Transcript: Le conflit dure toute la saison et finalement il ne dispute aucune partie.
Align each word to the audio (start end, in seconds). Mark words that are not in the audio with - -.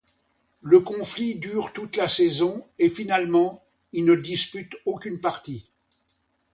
Le 0.61 0.79
conflit 0.79 1.35
dure 1.35 1.73
toute 1.73 1.95
la 1.95 2.07
saison 2.07 2.65
et 2.79 2.89
finalement 2.89 3.63
il 3.93 4.03
ne 4.05 4.15
dispute 4.15 4.75
aucune 4.87 5.19
partie. 5.21 5.69